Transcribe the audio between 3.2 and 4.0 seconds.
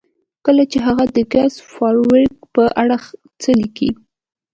څه لیکي